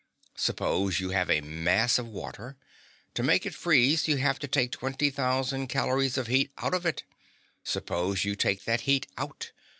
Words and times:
Suppose 0.35 0.99
you 0.99 1.11
have 1.11 1.29
a 1.29 1.41
mass 1.41 1.99
of 1.99 2.07
water. 2.07 2.57
To 3.13 3.21
make 3.21 3.45
it 3.45 3.53
freeze 3.53 4.07
you 4.07 4.15
have 4.17 4.39
to 4.39 4.47
take 4.47 4.71
twenty 4.71 5.11
thousand 5.11 5.67
calories 5.67 6.17
of 6.17 6.25
heat 6.25 6.49
out 6.57 6.73
of 6.73 6.87
it. 6.87 7.03
Suppose 7.63 8.25
you 8.25 8.35
take 8.35 8.63
that 8.65 8.81
heat 8.81 9.05
out. 9.15 9.51